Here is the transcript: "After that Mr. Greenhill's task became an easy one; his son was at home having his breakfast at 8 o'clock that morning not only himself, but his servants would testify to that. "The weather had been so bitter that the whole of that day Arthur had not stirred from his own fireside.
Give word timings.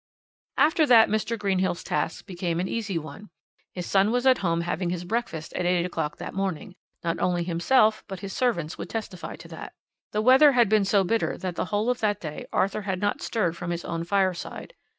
"After 0.57 0.87
that 0.87 1.09
Mr. 1.09 1.37
Greenhill's 1.37 1.83
task 1.83 2.25
became 2.25 2.59
an 2.59 2.67
easy 2.67 2.97
one; 2.97 3.29
his 3.71 3.85
son 3.85 4.09
was 4.09 4.25
at 4.25 4.39
home 4.39 4.61
having 4.61 4.89
his 4.89 5.03
breakfast 5.03 5.53
at 5.53 5.63
8 5.67 5.85
o'clock 5.85 6.17
that 6.17 6.33
morning 6.33 6.73
not 7.03 7.19
only 7.19 7.43
himself, 7.43 8.03
but 8.07 8.21
his 8.21 8.33
servants 8.33 8.79
would 8.79 8.89
testify 8.89 9.35
to 9.35 9.47
that. 9.49 9.73
"The 10.11 10.23
weather 10.23 10.53
had 10.53 10.69
been 10.69 10.85
so 10.85 11.03
bitter 11.03 11.37
that 11.37 11.53
the 11.55 11.65
whole 11.65 11.91
of 11.91 11.99
that 11.99 12.19
day 12.19 12.47
Arthur 12.51 12.81
had 12.81 12.99
not 12.99 13.21
stirred 13.21 13.55
from 13.55 13.69
his 13.69 13.85
own 13.85 14.03
fireside. 14.03 14.73